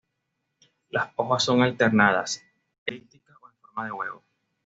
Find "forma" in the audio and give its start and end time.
3.61-3.85